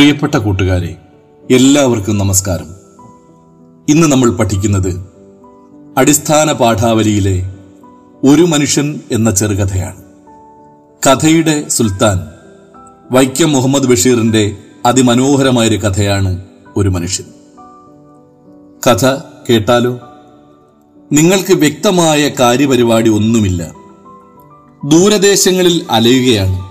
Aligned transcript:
പ്രിയപ്പെട്ട 0.00 0.34
കൂട്ടുകാരെ 0.34 0.96
എല്ലാവർക്കും 1.50 2.18
നമസ്കാരം. 2.18 2.66
ഇന്ന് 3.88 4.06
നമ്മൾ 4.06 4.30
പഠിക്കുന്നത് 4.30 5.06
അടിസ്ഥാന 5.98 6.52
പാഠാവലിയിലെ 6.52 7.52
ഒരു 8.24 8.42
മനുഷ്യൻ 8.42 9.00
എന്ന 9.12 9.30
ചെറുകഥയാണ്. 9.30 10.02
കഥയുടെ 11.06 11.68
സുൽത്താൻ 11.68 12.20
വൈക്കം 13.10 13.52
മുഹമ്മദ് 13.52 13.86
ബഷീറിന്റെ 13.86 14.56
അതിമനോഹരമായൊരു 14.86 15.76
കഥയാണ് 15.76 16.44
ഒരു 16.76 16.88
മനുഷ്യൻ. 16.88 17.26
കഥ 18.86 19.18
കേട്ടാലോ? 19.50 20.00
നിങ്ങൾക്ക് 21.12 21.52
വ്യക്തമായ 21.52 22.28
കാര്യപരിപാടി 22.28 23.10
ഒന്നുമില്ല. 23.10 23.74
ദൂരദേശങ്ങളിൽ 24.88 25.86
അലയുകയാണ്. 25.90 26.70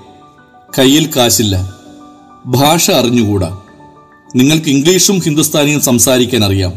കയ്യിൽ 0.79 1.09
കാശില്ല. 1.15 1.78
ഭാഷ 2.45 2.91
അറിഞ്ഞുകൂടാ? 2.91 3.57
നിങ്ങൾക്ക് 4.35 4.69
ഇംഗ്ലീഷും 4.69 5.19
ഹിന്ദുസ്ഥാനിയും 5.19 5.81
സംസാരിക്കാൻ 5.81 6.45
അറിയാം. 6.45 6.73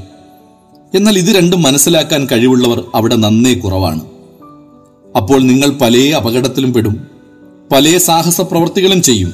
എന്നാൽ 0.95 1.19
ഇത് 1.19 1.37
രണ്ടും 1.37 1.63
മനസ്സിലാക്കാൻ 1.63 2.27
കഴിവുള്ളവർ 2.33 2.85
അവിടെ 2.95 3.17
നന്നേ 3.17 3.55
കുറവാണ്. 3.55 4.01
അപ്പോൾ 5.17 5.43
നിങ്ങൾ 5.43 5.69
പല 5.69 5.97
അപകടത്തിലും 5.97 6.73
പെടും 6.73 7.07
പല 7.73 7.97
സാഹസ 7.97 8.41
ചെയ്യും. 9.03 9.33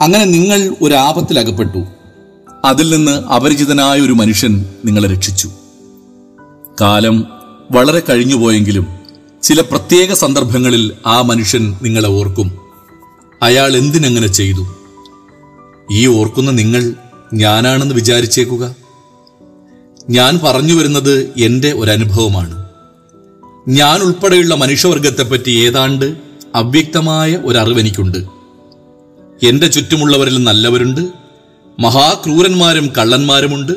അങ്ങനെ 0.00 0.24
നിങ്ങൾ 0.24 0.76
ഒരു 0.82 0.94
ആപത്തിൽ 0.94 1.38
അകപ്പെട്ടു 1.38 1.84
അതിൽ 2.64 2.96
നിന്ന് 2.96 3.12
അപരിചിതനായ 3.12 4.00
ഒരു 4.00 4.12
മനുഷ്യൻ 4.12 4.64
നിങ്ങളെ 4.84 5.14
രക്ഷിച്ചു. 5.14 5.50
കാലം 6.80 7.26
വളരെ 7.70 8.02
കഴിഞ്ഞുപോയെങ്കിലും 8.08 8.86
ചില 9.42 9.60
പ്രത്യേക 9.60 10.12
സന്ദർഭങ്ങളിൽ 10.12 10.92
ആ 11.06 11.22
മനുഷ്യൻ 11.22 11.76
നിങ്ങളെ 11.82 12.08
ഓർക്കും. 12.08 12.58
അയാൾ 13.42 13.76
എന്തിനങ്ങനെ 13.76 14.26
ചെയ്തു? 14.26 14.75
ഈ 15.92 16.06
ഓർക്കുന്ന 16.06 16.50
നിങ്ങൾ 16.50 16.94
ഞാനാണെന്ന് 17.34 17.94
വിചാരിച്ചേക്കുക. 17.94 18.76
ഞാൻ 20.10 20.40
പറഞ്ഞു 20.44 20.74
വരുന്നത് 20.74 21.32
എന്റെ 21.36 21.72
ഒരനുഭവമാണ്. 21.72 22.66
ഞാൻ 23.68 24.00
ഉൾപ്പെടെയുള്ള 24.00 24.54
മനുഷ്യവർഗത്തെപ്പറ്റി 24.54 25.50
ഏതാണ്ട് 25.50 26.16
അവ്യക്തമായ 26.54 27.36
ഒരറിവ് 27.36 27.80
എനിക്കുണ്ട്. 27.80 28.18
എന്റെ 29.42 29.66
ചുറ്റുമുള്ളവരിൽ 29.66 30.44
നല്ലവരുണ്ട് 30.44 31.08
മഹാക്രൂരന്മാരും 31.80 32.92
കള്ളന്മാരുമുണ്ട് 32.98 33.72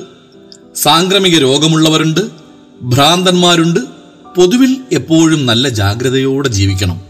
സാംക്രമിക 0.76 1.38
രോഗമുള്ളവരുണ്ട് 1.38 2.22
ഭ്രാന്തന്മാരുണ്ട് 2.82 3.80
പൊതുവിൽ 4.38 4.78
എപ്പോഴും 4.92 5.46
നല്ല 5.46 5.70
ജാഗ്രതയോടെ 5.70 6.50
ജീവിക്കണം. 6.50 7.02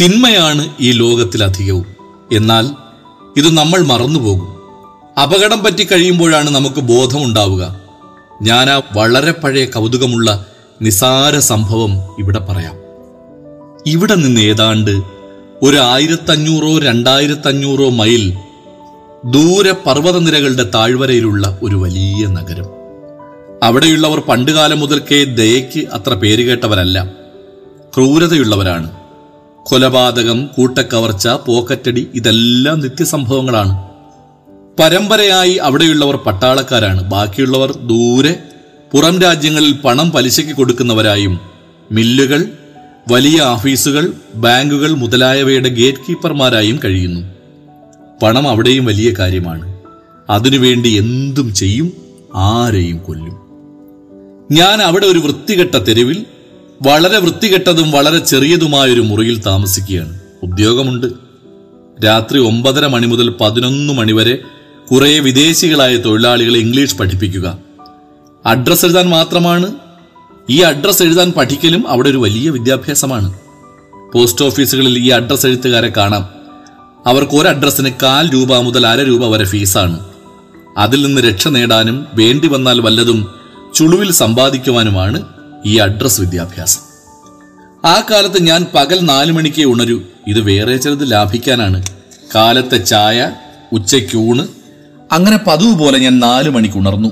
തിന്മയാണ് 0.00 0.74
ഈ 0.80 0.92
ലോകത്തിലധികവും. 0.92 1.86
എന്നാൽ 2.32 2.85
ഇത് 3.36 3.54
നമ്മൾ 3.54 3.78
മറന്നുപോകും. 3.78 4.56
അപകടം 5.22 5.64
പറ്റി 5.64 5.84
കഴിയുമ്പോഴാണ് 5.84 6.50
നമുക്ക് 6.50 6.80
ബോധമുണ്ടാവുക. 6.80 7.80
ഞാൻ 8.42 8.70
ആ 8.70 8.82
വളരെ 8.92 9.32
പഴയ 9.32 9.64
കൗതുകമുള്ള 9.64 10.46
നിസാര 10.82 11.38
സംഭവം 11.38 12.16
ഇവിടെ 12.18 12.38
പറയാം. 12.38 12.74
ഇവിടെ 13.86 14.14
നിന്ന് 14.14 14.40
ഏതാണ്ട് 14.40 14.90
ഒരു 15.62 15.76
ആയിരത്തഞ്ഞൂറോ 15.76 16.78
രണ്ടായിരത്തഞ്ഞൂറോ 16.78 17.88
മൈൽ 17.90 18.34
ദൂരെ 19.24 19.72
പർവതനിരകളുടെ 19.72 20.70
താഴ്വരയിലുള്ള 20.74 21.58
ഒരു 21.62 21.76
വലിയ 21.76 22.26
നഗരം. 22.26 22.66
അവിടെയുള്ളവർ 23.62 24.20
പണ്ടുകാലം 24.20 24.80
മുതൽക്കേ 24.80 25.24
ദയയ്ക്ക് 25.24 25.88
അത്ര 25.88 26.14
പേരുകേട്ടവരല്ല 26.14 27.10
ക്രൂരതയുള്ളവരാണ്. 27.94 29.05
കൊലപാതകം 29.66 30.48
കൂട്ടക്കവർച്ച 30.56 31.28
പോക്കറ്റടി 31.28 32.06
ഇതെല്ലാം 32.14 32.80
നിത്യസംഭവങ്ങളാണ്. 32.80 33.88
പരമ്പരയായി 34.78 35.54
അവിടെയുള്ളവർ 35.54 36.16
പട്ടാളക്കാരാണ്. 36.16 37.10
ബാക്കിയുള്ളവർ 37.10 37.72
ദൂരെ 37.72 38.42
പുറം 38.92 39.20
രാജ്യങ്ങളിൽ 39.20 39.72
പണം 39.72 40.10
പലിശയ്ക്ക് 40.10 40.52
കൊടുക്കുന്നവരായും 40.52 41.40
മില്ലുകൾ 41.92 42.44
വലിയ 43.10 43.40
ഓഫീസുകൾ 43.40 44.12
ബാങ്കുകൾ 44.34 44.92
മുതലായവയുടെ 44.94 45.68
ഗേറ്റ് 45.68 45.98
കീപ്പർമാരായും 46.08 46.80
കഴിയുന്നു. 46.84 47.20
പണം 48.22 48.48
അവിടെയും 48.48 48.84
വലിയ 48.84 49.14
കാര്യമാണ്. 49.18 49.78
അതിനുവേണ്ടി 50.30 50.88
എന്തും 50.88 51.54
ചെയ്യും 51.54 51.92
ആരെയും 52.34 52.98
കൊല്ലും. 52.98 53.36
ഞാൻ 54.52 54.82
അവിടെ 54.82 55.06
ഒരു 55.06 55.18
വൃത്തികെട്ട 55.18 55.74
തെരുവിൽ 55.74 56.26
വളരെ 56.82 57.18
വൃത്തികെട്ടതും 57.18 57.90
വളരെ 57.90 58.18
ചെറിയതുമായ 58.18 58.90
ഒരു 58.90 59.00
മുറിയിൽ 59.00 59.40
താമസിക്കുകയാണ്. 59.40 60.20
ഉദ്യോഗമുണ്ട്. 60.42 61.06
രാത്രി 62.04 62.38
ഒമ്പതര 62.38 62.86
മണി 62.86 63.06
മുതൽ 63.06 63.34
പതിനൊന്ന് 63.40 63.92
മണിവരെ 63.92 64.38
കുറേ 64.90 65.18
വിദേശികളായ 65.18 65.96
തൊഴിലാളികളെ 65.96 66.58
ഇംഗ്ലീഷ് 66.58 66.96
പഠിപ്പിക്കുക. 66.96 67.58
അഡ്രസ്സ് 68.46 68.86
എഴുതാൻ 68.86 69.08
മാത്രമാണ്. 69.08 69.74
ഈ 70.50 70.60
അഡ്രസ്സ് 70.60 71.02
എഴുതാൻ 71.02 71.32
പഠിക്കലും 71.32 71.88
അവിടെ 71.88 72.08
ഒരു 72.08 72.16
വലിയ 72.16 72.50
വിദ്യാഭ്യാസമാണ്. 72.50 73.34
പോസ്റ്റ് 74.14 74.44
ഓഫീസുകളിൽ 74.44 74.98
ഈ 74.98 75.08
അഡ്രസ്സ് 75.08 75.46
എഴുത്തുകാരെ 75.46 75.92
കാണാം. 75.96 76.28
അവർക്ക് 77.06 77.32
ഒരു 77.32 77.48
അഡ്രസ്സിന് 77.48 77.90
കാൽ 78.02 78.30
രൂപ 78.34 78.56
മുതൽ 78.56 78.86
അര 78.86 78.98
രൂപ 78.98 79.26
വരെ 79.26 79.44
ഫീസാണ്. 79.44 80.00
അതിൽ 80.78 81.06
നിന്ന് 81.06 81.22
രക്ഷ 81.22 81.48
നേടാനും 81.48 82.06
വേണ്ടി 82.14 82.48
വന്നാൽ 82.48 82.80
വല്ലതും 82.80 83.34
ചുളുവിൽ 83.74 84.12
സമ്പാദിക്കുവാനുമാണ് 84.12 85.35
ഈ 85.66 85.76
അഡ്രസ് 85.76 86.20
വിദ്യാഭ്യാസം. 86.20 86.80
ആ 87.84 88.06
കാലത്ത് 88.10 88.42
ഞാൻ 88.42 88.66
പകൽ 88.74 89.00
നാലു 89.00 89.32
മണിക്ക് 89.32 89.62
ഉണരൂ. 89.62 90.00
ഇത് 90.26 90.40
വേറെ 90.40 90.76
ചിലത് 90.76 91.12
ലാഭിക്കാനാണ്. 91.12 91.86
കാലത്തെ 92.34 92.76
ചായ 92.76 93.32
ഉച്ചയ്ക്ക് 93.72 94.16
ഊണ് 94.16 94.48
അങ്ങനെ 95.12 95.38
പതിവ് 95.46 95.78
പോലെ 95.78 95.98
ഞാൻ 95.98 96.18
നാലു 96.18 96.50
മണിക്ക് 96.50 96.76
ഉണർന്നു. 96.76 97.08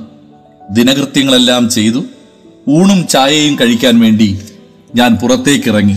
ദിനകൃത്യങ്ങളെല്ലാം 0.71 1.71
ചെയ്തു. 1.71 2.05
ഊണും 2.69 3.07
ചായയും 3.07 3.59
കഴിക്കാൻ 3.61 4.01
വേണ്ടി 4.01 4.41
ഞാൻ 4.95 5.15
പുറത്തേക്കിറങ്ങി. 5.15 5.97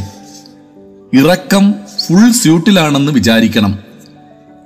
ഇറക്കം 1.14 1.74
ഫുൾ 2.08 2.32
സ്യൂട്ടിലാണെന്ന് 2.32 3.12
വിചാരിക്കണം. 3.12 3.80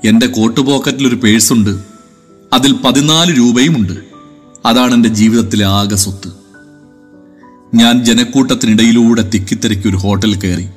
എന്റെ 0.06 0.28
കോട്ട് 0.28 0.62
പോക്കറ്റിൽ 0.62 1.08
ഒരു 1.08 1.16
പേഴ്സുണ്ട് 1.16 1.80
അതിൽ 2.54 2.74
പതിനാല് 2.74 3.38
രൂപയുമുണ്ട്. 3.38 3.94
അതാണ് 4.66 4.94
എന്റെ 4.94 5.10
ജീവിതത്തിലെ 5.10 5.66
ആകെ 5.66 5.96
സ്വത്ത്. 5.96 6.41
ഞാൻ 7.76 8.06
ജനക്കൂട്ടത്തിനിടയിലൂടെ 8.06 9.30
തിക്കിത്തിരക്കി 9.30 9.90
ഒരു 9.90 9.98
ഹോട്ടൽ 9.98 10.36
കയറി. 10.36 10.68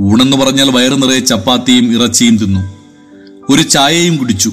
ഊണെന്ന് 0.00 0.36
പറഞ്ഞാൽ 0.36 0.70
വയറു 0.70 0.94
നിറയെ 0.94 1.20
ചപ്പാത്തിയും 1.20 1.92
ഇറച്ചിയും 1.92 2.38
തിന്നു. 2.38 2.60
ഒരു 3.52 3.62
ചായയും 3.62 4.16
കുടിച്ചു. 4.16 4.52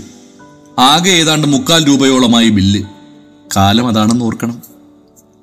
ആകെ 0.80 1.10
ഏതാണ്ട് 1.10 1.48
മുക്കാൽ 1.48 1.88
രൂപയോളമായി 1.88 2.50
ബില്ല്. 2.50 2.84
കാലം 3.56 3.88
അതാണെന്ന് 3.88 4.26
ഓർക്കണം. 4.26 4.62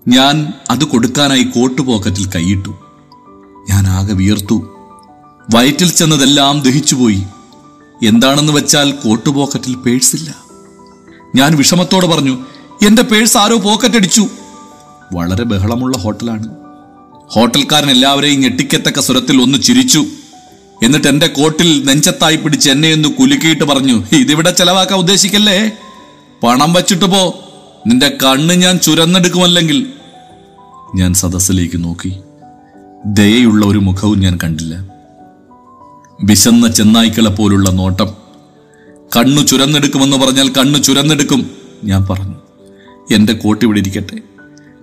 ഞാൻ 0.09 0.53
അത് 0.71 0.85
കൊടുക്കാനായി 0.85 1.43
കോട്ട് 1.43 1.83
പോക്കറ്റിൽ 1.83 2.27
കൈയിട്ടു. 2.27 2.71
ഞാൻ 3.71 3.87
ആകെ 3.87 4.13
വിയർത്തു. 4.13 4.77
വയറ്റിൽ 5.55 5.91
ചെന്നതെല്ലാം 5.91 6.61
ദഹിച്ചുപോയി. 6.61 7.23
എന്താണെന്ന് 8.07 8.53
വെച്ചാൽ 8.53 8.91
കോട്ട് 8.91 9.31
പോക്കറ്റിൽ 9.31 9.75
പേഴ്സില്ല 9.75 10.35
ഞാൻ 11.37 11.57
വിഷമത്തോടെ 11.57 12.07
പറഞ്ഞു 12.07 12.39
എന്റെ 12.87 13.03
പേഴ്സ് 13.03 13.39
ആരോ 13.39 13.59
പോക്കറ്റടിച്ചു. 13.59 14.29
വളരെ 15.13 15.45
ബഹളമുള്ള 15.45 15.99
ഹോട്ടലാണ്. 15.99 16.49
ഹോട്ടൽക്കാരൻ 17.29 17.91
എല്ലാവരെയും 17.91 18.41
ഞെട്ടിക്കത്തക്ക 18.41 19.01
സ്വരത്തിൽ 19.01 19.43
ഒന്ന് 19.43 19.59
ചിരിച്ചു. 19.59 20.05
എന്നിട്ട് 20.83 21.09
എന്റെ 21.09 21.27
കോട്ടിൽ 21.27 21.85
നെഞ്ചത്തായി 21.85 22.37
പിടിച്ച് 22.37 22.71
എന്നെ 22.71 22.93
ഒന്ന് 22.93 23.09
കുലുക്കിയിട്ട് 23.09 23.65
പറഞ്ഞു 23.65 24.03
ഇതിവിടെ 24.13 24.51
ചെലവാക്കാൻ 24.51 24.99
ഉദ്ദേശിക്കല്ലേ? 24.99 25.71
പണം 26.43 26.73
വച്ചിട്ട് 26.73 27.05
പോ. 27.05 27.45
നിന്റെ 27.87 28.09
കണ്ണ് 28.09 28.55
ഞാൻ 28.55 28.79
ചുരന്നെടുക്കുമല്ലെങ്കിൽ. 28.79 29.87
ഞാൻ 30.95 31.15
സദസ്സിലേക്ക് 31.15 31.85
നോക്കി. 31.85 32.17
ദയയുള്ള 33.07 33.67
ഒരു 33.67 33.79
മുഖവും 33.79 34.21
ഞാൻ 34.21 34.39
കണ്ടില്ല. 34.45 34.89
വിശന്ന 36.25 36.69
ചെന്നായ്ക്കളെ 36.69 37.31
പോലുള്ള 37.31 37.71
നോട്ടം. 37.71 38.09
കണ്ണു 39.17 39.43
ചുരന്നെടുക്കുമെന്ന് 39.43 40.17
പറഞ്ഞാൽ 40.17 40.49
കണ്ണു 40.49 40.79
ചുരന്നെടുക്കും 40.79 41.51
ഞാൻ 41.85 42.07
പറഞ്ഞു. 42.11 42.35
എന്റെ 43.15 43.33
കോട്ട് 43.33 43.65
ഇവിടെ 43.65 43.79
ഇരിക്കട്ടെ. 43.79 44.32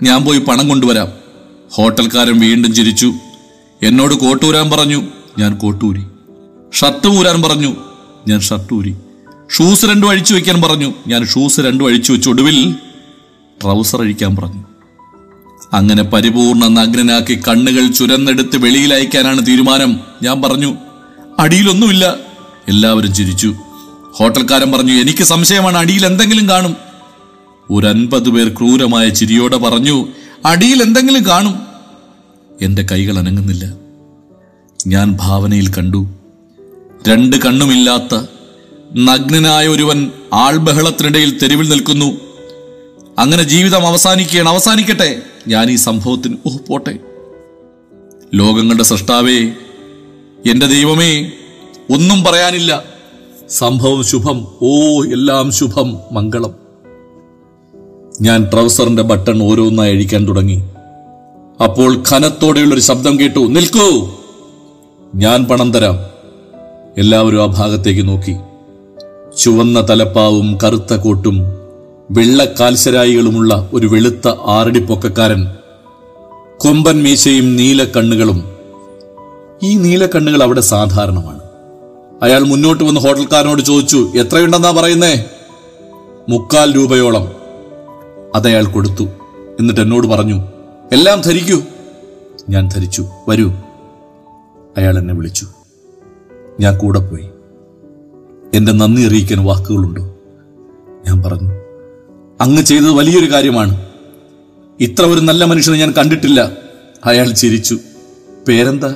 ഞാൻ 0.04 0.26
പോയി 0.26 0.40
പണം 0.40 0.70
കൊണ്ടുവരാം. 0.70 1.08
ഹോട്ടൽക്കാരൻ 1.72 2.40
വീണ്ടും 2.40 2.74
ചിരിച്ചു. 2.74 3.14
എന്നോട് 3.84 4.16
കോട്ടൂരാൻ 4.16 4.72
പറഞ്ഞു. 4.72 5.04
ഞാൻ 5.38 5.58
കോട്ടൂരി. 5.58 6.04
ഷർട്ട് 6.74 7.08
ഊരാൻ 7.08 7.42
പറഞ്ഞു. 7.42 7.76
ഞാൻ 8.28 8.40
ഷർട്ട് 8.40 8.74
ഊരി 8.74 8.96
ഷൂസ് 9.56 9.86
രണ്ടും 9.86 10.10
അഴിച്ചു 10.10 10.34
വെക്കാൻ 10.34 10.62
പറഞ്ഞു. 10.62 10.94
ഞാൻ 11.08 11.26
ഷൂസ് 11.26 11.60
രണ്ടും 11.60 11.88
അഴിച്ചു 11.88 12.14
വെച്ചു 12.14 12.30
ഒടുവിൽ 12.30 12.76
ട്രൗസർ 13.64 14.02
അഴിക്കാൻ 14.02 14.36
പറഞ്ഞു. 14.36 14.64
അങ്ങനെ 15.74 16.04
പരിപൂർണ 16.04 16.68
നഗ്നനാക്കി 16.68 17.42
കണ്ണുകൾ 17.48 17.88
ചുരന്നെടുത്ത് 17.88 18.58
വെളിയിൽ 18.58 18.94
അയക്കാനാണ് 18.94 19.48
തീരുമാനം. 19.48 20.00
ഞാൻ 20.24 20.42
പറഞ്ഞു 20.42 20.76
അടിയിലൊന്നുമില്ല. 21.40 22.16
എല്ലാവരും 22.68 23.14
ചിരിച്ചു. 23.14 23.56
ഹോട്ടൽക്കാരൻ 24.14 24.72
പറഞ്ഞു 24.72 24.94
എനിക്ക് 24.94 25.24
സംശയമാണ് 25.24 25.78
അടിയിൽ 25.78 26.06
എന്തെങ്കിലും 26.06 26.50
കാണും. 26.50 26.89
ഒരു 27.72 27.88
അൻപത് 27.88 28.30
പേർ 28.30 28.50
ക്രൂരമായ 28.50 29.10
ചിരിയോടെ 29.10 29.58
പറഞ്ഞു 29.58 30.08
അടിയിൽ 30.46 30.82
എന്തെങ്കിലും 30.82 31.26
കാണും. 31.26 31.60
എന്റെ 32.62 32.88
കൈകൾ 32.92 33.18
അനങ്ങുന്നില്ല. 33.18 33.74
ഞാൻ 34.88 35.18
ഭാവനയിൽ 35.22 35.74
കണ്ടു. 35.74 36.10
രണ്ട് 37.08 37.38
കണ്ണുമില്ലാത്ത 37.38 38.22
നഗ്നനായ 38.98 39.68
ഒരുവൻ 39.68 40.12
ആൾബഹളത്തിനിടയിൽ 40.34 41.40
തെരുവിൽ 41.40 41.70
നിൽക്കുന്നു. 41.70 42.18
അങ്ങനെ 43.20 43.44
ജീവിതം 43.44 43.88
അവസാനിക്കുകയാണ്. 43.88 44.50
അവസാനിക്കട്ടെ. 44.50 45.22
ഞാൻ 45.48 45.72
ഈ 45.72 45.76
സംഭവത്തിന് 45.76 46.38
ഓഹ് 46.46 46.60
പോട്ടെ. 46.68 47.00
ലോകങ്ങളുടെ 48.34 48.84
സൃഷ്ടാവേ 48.84 49.38
എന്റെ 50.46 50.66
ദൈവമേ 50.66 51.32
ഒന്നും 51.90 52.24
പറയാനില്ല. 52.24 52.84
സംഭവം 53.50 54.04
ശുഭം. 54.04 54.48
ഓ 54.62 55.04
എല്ലാം 55.04 55.52
ശുഭം. 55.52 56.00
മംഗളം. 56.12 56.69
ഞാൻ 58.22 58.50
ട്രൗസറിന്റെ 58.54 59.04
ബട്ടൺ 59.04 59.44
ഓരോന്നായി 59.44 59.92
അഴിക്കാൻ 59.92 60.28
തുടങ്ങി. 60.28 60.64
അപ്പോൾ 61.64 62.04
ഖനത്തോടെയുള്ളൊരു 62.10 62.82
ശബ്ദം 62.82 63.20
കേട്ടു 63.20 63.40
നിൽക്കൂ! 63.40 64.10
ഞാൻ 65.16 65.46
പണം 65.46 65.74
തരാം. 65.74 66.00
എല്ലാവരും 66.98 67.44
ആ 67.44 67.46
ഭാഗത്തേക്ക് 67.46 68.08
നോക്കി. 68.08 68.36
ചുവന്ന 69.38 69.88
തലപ്പാവും 69.90 70.58
കറുത്ത 70.64 70.94
കോട്ടും 70.94 71.44
വെള്ള 72.12 72.46
കാൽശരായികളുമുള്ള 72.46 73.70
ഒരു 73.74 73.88
വെളുത്ത 73.88 74.28
ആറടിപ്പൊക്കക്കാരൻ 74.28 75.48
കൊമ്പൻ 76.58 77.04
മീശയും 77.04 77.56
നീലക്കണ്ണുകളും 77.56 78.44
ഈ 79.64 79.76
നീലക്കണ്ണുകൾ 79.76 80.44
അവിടെ 80.44 80.62
സാധാരണമാണ്. 80.62 81.40
അയാൾ 82.24 82.44
മുന്നോട്ട് 82.44 82.84
വന്ന് 82.84 83.02
ഹോട്ടൽക്കാരനോട് 83.02 83.62
ചോദിച്ചു 83.62 84.12
എത്രയുണ്ടെന്നാ 84.16 84.72
പറയുന്നേ? 84.72 85.26
മുക്കാൽ 86.30 86.76
രൂപയോളം. 86.76 87.39
അതയാൾ 88.36 88.66
കൊടുത്തു. 88.66 89.04
എന്നിട്ട് 89.60 89.82
എന്നോട് 89.82 90.08
പറഞ്ഞു 90.08 90.42
എല്ലാം 90.92 91.22
ധരിക്കൂ. 91.22 91.62
ഞാൻ 92.50 92.70
ധരിച്ചു. 92.76 93.08
വരൂ. 93.30 93.52
അയാൾ 94.78 95.00
എന്നെ 95.00 95.14
വിളിച്ചു. 95.14 95.48
ഞാൻ 96.60 96.78
കൂടെ 96.78 97.00
പോയി. 97.00 97.30
എന്റെ 98.54 98.72
നന്ദി 98.72 99.08
അറിയിക്കാൻ 99.08 99.46
വാക്കുകളുണ്ടോ? 99.46 100.02
ഞാൻ 101.08 101.24
പറഞ്ഞു 101.24 101.52
അങ്ങ് 102.42 102.62
ചെയ്തത് 102.62 102.92
വലിയൊരു 102.92 103.32
കാര്യമാണ്. 103.32 103.86
ഇത്ര 104.80 105.06
ഒരു 105.06 105.20
നല്ല 105.20 105.46
മനുഷ്യനെ 105.46 105.78
ഞാൻ 105.78 105.92
കണ്ടിട്ടില്ല. 105.92 106.52
അയാൾ 107.06 107.32
ചിരിച്ചു. 107.32 107.80
പേരെന്താ? 108.48 108.96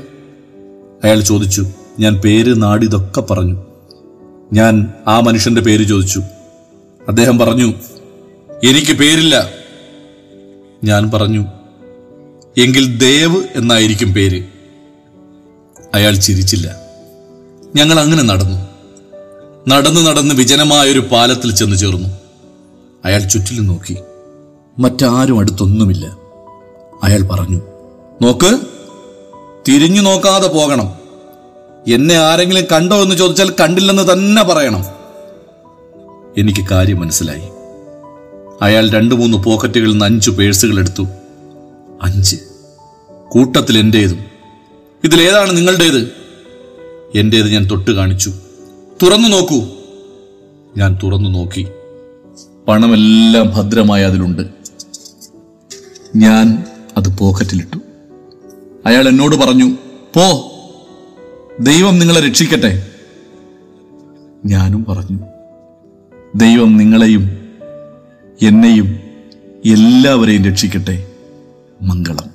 അയാൾ 1.04 1.22
ചോദിച്ചു. 1.22 1.68
ഞാൻ 2.00 2.16
പേര് 2.16 2.62
നാടിതൊക്കെ 2.62 3.22
പറഞ്ഞു. 3.22 3.64
ഞാൻ 4.54 4.94
ആ 5.08 5.20
മനുഷ്യന്റെ 5.20 5.62
പേര് 5.62 5.88
ചോദിച്ചു. 5.88 6.20
അദ്ദേഹം 7.08 7.40
പറഞ്ഞു 7.40 7.74
എനിക്ക് 8.64 8.92
പേരില്ല. 8.92 9.50
ഞാൻ 10.84 11.12
പറഞ്ഞു 11.12 11.46
എങ്കിൽ 12.58 12.98
ദേവ് 12.98 13.44
എന്നായിരിക്കും 13.56 14.14
പേര്. 14.14 14.44
അയാൾ 15.94 16.16
ചിരിച്ചില്ല. 16.16 16.76
ഞങ്ങൾ 17.76 18.00
അങ്ങനെ 18.00 18.24
നടന്നു. 18.24 18.68
നടന്നു 19.68 20.02
നടന്ന് 20.02 20.36
വിജനമായൊരു 20.36 21.00
പാലത്തിൽ 21.00 21.56
ചെന്ന് 21.56 21.76
ചേർന്നു. 21.76 22.10
അയാൾ 23.06 23.20
ചുറ്റിലും 23.20 23.68
നോക്കി. 23.68 23.98
മറ്റാരും 24.80 25.40
അടുത്തൊന്നുമില്ല. 25.40 26.06
അയാൾ 27.04 27.22
പറഞ്ഞു 27.22 27.62
നോക്ക് 28.22 28.60
തിരിഞ്ഞു 29.68 30.02
നോക്കാതെ 30.02 30.48
പോകണം. 30.48 30.94
എന്നെ 31.94 32.16
ആരെങ്കിലും 32.16 32.66
കണ്ടോ 32.72 32.96
എന്ന് 32.96 33.16
ചോദിച്ചാൽ 33.16 33.54
കണ്ടില്ലെന്ന് 33.62 34.14
തന്നെ 34.14 34.44
പറയണം. 34.44 34.86
എനിക്ക് 36.38 36.68
കാര്യം 36.72 37.00
മനസ്സിലായി. 37.00 37.53
അയാൾ 38.62 38.90
രണ്ടു 38.90 39.16
മൂന്ന് 39.16 39.38
പോക്കറ്റുകളിൽ 39.38 39.92
നിന്ന് 39.92 40.06
അഞ്ച് 40.06 40.30
പേഴ്സുകൾ 40.30 40.80
എടുത്തു. 40.80 41.08
അഞ്ച്. 42.02 42.36
കൂട്ടത്തിൽ 43.30 43.78
എന്റേതും. 43.78 44.20
ഇതിലേതാണ് 45.04 45.58
നിങ്ങളുടേത്? 45.58 46.12
എന്റേത് 47.16 47.50
ഞാൻ 47.50 47.68
തൊട്ട് 47.72 47.92
കാണിച്ചു. 47.92 48.34
തുറന്നു 49.04 49.28
നോക്കൂ. 49.28 49.62
ഞാൻ 50.78 51.00
തുറന്നു 51.04 51.30
നോക്കി. 51.30 51.68
പണമെല്ലാം 52.68 53.52
ഭദ്രമായി 53.56 54.04
അതിലുണ്ട്. 54.04 54.42
ഞാൻ 56.16 56.66
അത് 56.98 57.18
പോക്കറ്റിലിട്ടു. 57.18 57.78
അയാൾ 58.86 59.08
എന്നോട് 59.10 59.36
പറഞ്ഞു 59.36 59.66
പോ. 60.14 60.52
ദൈവം 61.60 62.00
നിങ്ങളെ 62.00 62.20
രക്ഷിക്കട്ടെ. 62.20 62.88
ഞാനും 64.46 64.86
പറഞ്ഞു 64.86 65.20
ദൈവം 66.36 66.78
നിങ്ങളെയും 66.78 67.43
എന്നെയും 68.42 69.00
എല്ലാവരെയും 69.66 70.46
രക്ഷിക്കട്ടെ 70.46 71.08
മംഗളം. 71.82 72.30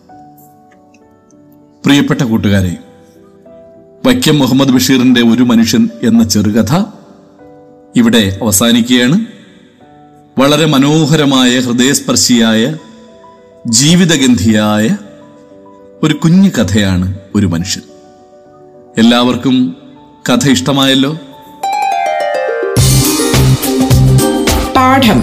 പ്രിയപ്പെട്ട 1.85 2.23
കൂട്ടുകാരെ 2.23 2.77
വൈക്കം 4.07 4.39
മുഹമ്മദ് 4.39 4.69
ബഷീറിന്റെ 4.69 5.21
ഒരു 5.21 5.43
മനുഷ്യൻ 5.43 5.89
എന്ന 6.03 6.29
ചെറുകഥ 6.29 6.85
ഇവിടെ 7.97 8.39
അവസാനിക്കുകയാണ്. 8.43 9.25
വളരെ 10.39 10.67
മനോഹരമായ 10.67 11.61
ഹൃദയസ്പർശിയായ 11.61 12.77
ജീവിതഗന്ധിയായ 13.67 14.97
ഒരു 16.03 16.15
കുഞ്ഞു 16.15 16.51
കഥയാണ് 16.51 17.19
ഒരു 17.35 17.47
മനുഷ്യൻ. 17.47 17.83
എല്ലാവർക്കും 18.99 19.77
കഥ 20.29 20.49
ഇഷ്ടമായല്ലോ? 20.49 21.19
പാഠം. 24.77 25.23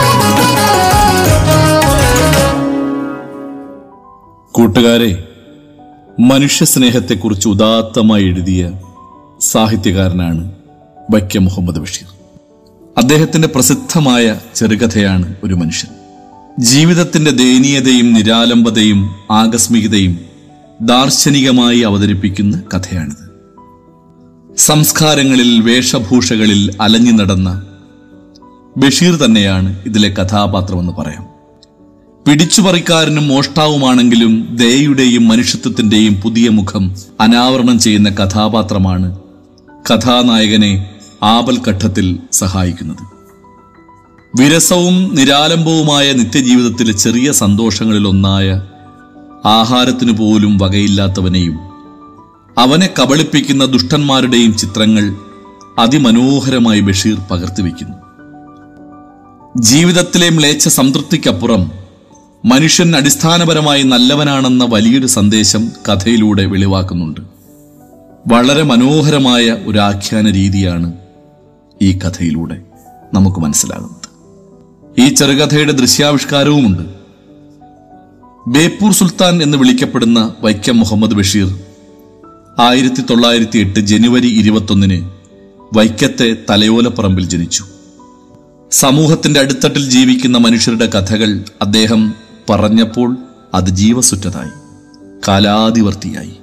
കൂട്ടുകാരെ 4.51 5.27
മനുഷ്യ 6.19 6.65
സ്നേഹത്തെക്കുറിച്ച് 6.65 7.47
ഉദാത്തമായി 7.47 8.23
എഴുതിയ 8.23 8.71
സാഹിത്യകാരനാണ് 9.41 10.51
വൈക്കം 11.11 11.45
മുഹമ്മദ് 11.45 11.79
ബഷീർ. 11.79 12.07
അദ്ദേഹത്തിന്റെ 12.97 13.47
പ്രസിദ്ധമായ 13.47 14.39
ചെറുകഥയാണ് 14.55 15.35
ഒരു 15.43 15.53
മനുഷ്യൻ. 15.53 15.91
ജീവിതത്തിന്റെ 16.59 17.31
ദയനീയതയും 17.31 18.13
നിരാലംബതയും 18.13 19.15
ആകസ്മികതയും 19.31 20.19
ദാർശനികമായി 20.81 21.79
അവതരിപ്പിക്കുന്ന 21.79 22.63
കഥയാണിത്. 22.73 23.31
സംസ്കാരങ്ങളിൽ 24.57 25.61
വേഷഭൂഷകളിൽ 25.61 26.77
അലഞ്ഞു 26.81 27.11
നടന്ന 27.11 27.65
ബഷീർ 28.77 29.15
തന്നെയാണ് 29.15 29.79
ഇതിലെ 29.85 30.09
കഥാപാത്രമെന്ന് 30.09 30.93
പറയാം. 30.93 31.30
പിടിച്ചുപറിക്കാരനും 32.25 33.27
മോഷ്ടാവുമാണെങ്കിലും 33.27 34.47
ദയയുടെയും 34.55 35.27
മനുഷ്യത്വത്തിന്റെയും 35.27 36.21
പുതിയ 36.21 36.49
മുഖം 36.49 36.95
അനാവരണം 37.21 37.79
ചെയ്യുന്ന 37.79 38.09
കഥാപാത്രമാണ് 38.09 39.19
കഥാനായകനെ 39.93 40.97
ആപൽഘട്ടത്തിൽ 41.23 42.19
സഹായിക്കുന്നത്. 42.31 43.03
വിരസവും 44.41 45.15
നിരാലംബവുമായ 45.15 46.13
നിത്യജീവിതത്തിലെ 46.13 46.93
ചെറിയ 46.93 47.31
സന്തോഷങ്ങളിലൊന്നായ 47.31 48.61
ആഹാരത്തിനു 49.45 50.11
പോലും 50.11 50.57
വകയില്ലാത്തവനെയും 50.57 51.57
അവനെ 52.59 52.89
കബളിപ്പിക്കുന്ന 52.99 53.65
ദുഷ്ടന്മാരുടെയും 53.65 54.57
ചിത്രങ്ങൾ 54.57 55.15
അതിമനോഹരമായി 55.79 56.79
ബഷീർ 56.79 57.17
പകർത്തിവെക്കുന്നു 57.31 57.97
ജീവിതത്തിലെ 59.61 60.29
മ്ലേച്ഛ 60.29 60.67
സംതൃപ്തിക്കപ്പുറം 60.67 61.80
മനുഷ്യൻ 62.45 62.95
അടിസ്ഥാനപരമായി 62.95 63.83
നല്ലവനാണെന്ന 63.83 64.67
വലിയൊരു 64.69 65.07
സന്ദേശം 65.07 65.71
കഥയിലൂടെ 65.89 66.45
വെളിവാക്കുന്നുണ്ട്. 66.45 67.21
വളരെ 68.27 68.63
മനോഹരമായ 68.63 69.51
ഒരു 69.51 69.79
ആഖ്യാന 69.79 70.29
രീതിയാണ് 70.29 70.93
ഈ 71.81 71.97
കഥയിലൂടെ 71.97 72.61
നമുക്ക് 73.13 73.39
മനസ്സിലാകുന്നത്. 73.39 74.09
ഈ 75.01 75.13
ചെറുകഥയുടെ 75.13 75.71
ദൃശ്യാവിഷ്കാരവുമുണ്ട്. 75.71 76.83
ബേപ്പൂർ 78.47 78.91
സുൽത്താൻ 78.91 79.43
എന്ന് 79.43 79.57
വിളിക്കപ്പെടുന്ന 79.57 80.33
വൈക്കം 80.41 80.79
മുഹമ്മദ് 80.79 81.13
ബഷീർ 81.13 81.59
ആയിരത്തി 82.59 83.01
തൊള്ളായിരത്തി 83.01 83.59
എട്ട് 83.59 83.79
ജനുവരി 83.79 84.27
ഇരുപത്തൊന്നിന് 84.27 85.09
വൈക്കത്തെ 85.73 86.37
തലയോലപ്പറമ്പിൽ 86.49 87.25
ജനിച്ചു. 87.25 87.63
സമൂഹത്തിന്റെ 88.71 89.39
അടിത്തട്ടിൽ 89.39 89.89
ജീവിക്കുന്ന 89.89 90.37
മനുഷ്യരുടെ 90.37 90.85
കഥകൾ 90.85 91.43
അദ്ദേഹം 91.61 92.30
പറഞ്ഞപ്പോൾ 92.49 93.17
അത് 93.53 93.69
ജീവസുറ്റതായി 93.69 94.49
കാലാതിവർത്തിയായി 95.27 96.33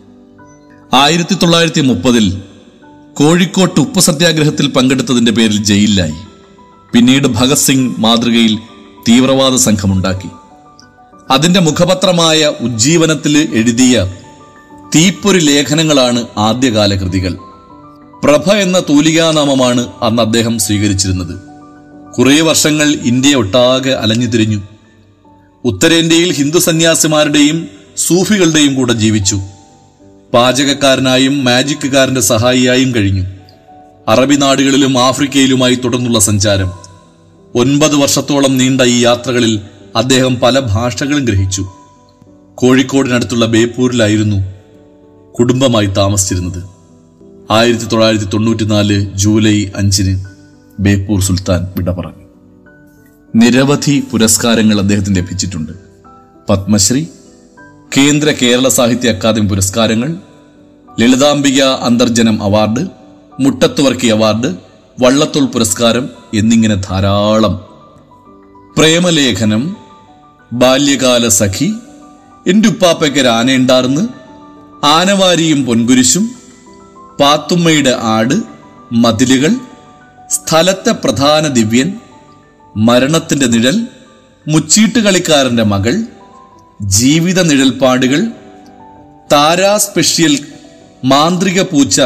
ആയിരത്തി 0.95 1.35
തൊള്ളായിരത്തി 1.35 1.81
മുപ്പതിൽ 1.81 2.43
കോഴിക്കോട്ട് 3.15 3.81
ഉപ്പ് 3.81 4.01
സത്യാഗ്രഹത്തിൽ 4.01 4.67
പങ്കെടുത്തതിന്റെ 4.69 5.33
പേരിൽ 5.33 5.65
ജയിലിലായി. 5.65 6.15
പിന്നീട് 6.93 7.27
ഭഗത് 7.27 7.57
സിംഗ് 7.57 8.01
മാതൃകയിൽ 8.01 8.59
തീവ്രവാദ 9.09 9.55
സംഘമുണ്ടാക്കി. 9.55 10.29
അതിന്റെ 11.31 11.61
മുഖപത്രമായ 11.61 12.53
ഉജ്ജീവനത്തിൽ 12.61 13.51
എഴുതിയ 13.53 14.15
തീപ്പൊരി 14.95 15.39
ലേഖനങ്ങളാണ് 15.39 16.27
ആദ്യകാല 16.39 16.95
കൃതികൾ 16.95 17.39
പ്രഭ 18.25 18.53
എന്ന 18.53 18.79
തൂലികാനാമമാണ് 18.81 19.89
അന്ന് 20.03 20.23
അദ്ദേഹം 20.23 20.59
സ്വീകരിച്ചിരുന്നത്. 20.59 21.35
കുറേ 22.13 22.41
വർഷങ്ങൾ 22.41 22.89
ഇന്ത്യ 22.89 23.35
ഒട്ടാകെ 23.35 23.91
അലഞ്ഞു 23.91 24.27
തിരിഞ്ഞു 24.27 24.61
ഉത്തരേന്ത്യയിൽ 25.65 26.33
ഹിന്ദു 26.33 26.59
സന്യാസിമാരുടെയും 26.59 27.69
സൂഫികളുടെയും 27.97 28.75
കൂടെ 28.75 28.93
ജീവിച്ചു. 28.93 29.41
പാചകക്കാരനായും 30.35 31.45
മാജിക്കുകാരന്റെ 31.45 32.21
സഹായിയായും 32.21 32.95
കഴിഞ്ഞു. 32.95 33.25
അറബി 34.09 34.35
നാടുകളിലും 34.35 34.99
ആഫ്രിക്കയിലുമായി 34.99 35.75
തുടർന്നുള്ള 35.75 36.19
സഞ്ചാരം. 36.19 36.73
ഒൻപത് 37.55 37.97
വർഷത്തോളം 37.97 38.59
നീണ്ട 38.59 38.81
ഈ 38.81 39.01
യാത്രകളിൽ 39.01 39.61
അദ്ദേഹം 39.97 40.37
പല 40.37 40.59
ഭാഷകളും 40.59 41.25
ഗ്രഹിച്ചു. 41.25 41.69
കോഴിക്കോടിനടുത്തുള്ള 42.55 43.47
ബേപ്പൂരിലായിരുന്നു 43.47 44.37
കുടുംബമായി 45.39 45.87
താമസിച്ചിരുന്നത്. 45.87 46.65
ആയിരത്തി 47.51 47.85
തൊള്ളായിരത്തി 47.85 48.25
തൊണ്ണൂറ്റിനാല് 48.25 49.11
ജൂലൈ 49.15 49.67
അഞ്ചിന് 49.77 50.25
ബേപ്പൂർ 50.81 51.21
സുൽത്താൻ 51.21 51.69
വിട 51.77 51.91
പറഞ്ഞു. 51.91 52.28
നിരവധി 53.37 54.05
പുരസ്കാരങ്ങൾ 54.13 54.79
അദ്ദേഹത്തിന് 54.79 55.17
ലഭിച്ചിട്ടുണ്ട്. 55.17 55.73
പത്മശ്രീ 56.49 57.05
കേന്ദ്ര 57.97 58.31
കേരള 58.31 58.69
സാഹിത്യ 58.69 59.11
അക്കാദമി 59.11 59.47
പുരസ്കാരങ്ങൾ 59.47 60.17
ലളിതാംബിക 61.01 61.63
അന്തർജനം 61.63 62.43
അവാർഡ് 62.43 62.87
മുട്ടത്തുവർക്കി 63.41 64.07
അവാർഡ് 64.07 64.55
വള്ളത്തോൾ 65.01 65.45
പുരസ്കാരം 65.45 66.11
എന്നിങ്ങനെ 66.35 66.75
ധാരാളം. 66.75 67.65
പ്രേമലേഖനം 68.77 69.77
ബാല്യകാല 70.53 71.29
സഖി 71.29 71.73
എന്റെ 72.47 72.69
ഉപ്പാപ്പയ്ക്കൊരു 72.69 73.29
ആനയുണ്ടാർന്ന് 73.29 74.09
ആനവാരിയും 74.85 75.67
പൊൻകുരിശും 75.67 76.31
പാത്തുമ്മയുടെ 77.21 77.97
ആട് 78.01 78.35
മതിലുകൾ 78.93 79.55
സ്ഥലത്തെ 80.29 80.91
പ്രധാന 80.91 81.47
ദിവ്യൻ 81.49 81.93
മരണത്തിന്റെ 82.87 83.47
നിഴൽ 83.47 83.77
മുച്ചീട്ട് 84.49 84.99
കളിക്കാരന്റെ 84.99 85.63
മകൾ 85.63 85.95
ജീവിത 86.81 87.41
നിഴൽപ്പാടുകൾ 87.41 88.21
താരാ 89.33 89.77
സ്പെഷ്യൽ 89.77 90.39
മാന്ത്രിക 91.05 91.61
പൂച്ച 91.63 92.01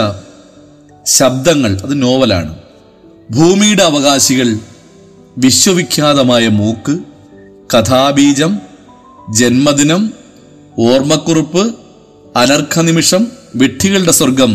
ശബ്ദങ്ങൾ 1.07 1.73
അത് 1.85 2.03
നോവലാണ്. 2.03 2.53
ഭൂമിയുടെ 3.31 3.83
അവകാശികൾ 3.83 4.49
വിശ്വവിഖ്യാതമായ 5.39 6.49
മൂക്ക് 6.49 6.95
കഥാബീജം 7.75 8.53
ജന്മദിനം 9.39 10.03
ഓർമ്മക്കുറിപ്പ് 10.79 11.63
അനർഘനിമിഷം 12.37 13.23
വിട്ടികളുടെ 13.57 14.13
സ്വർഗം 14.13 14.53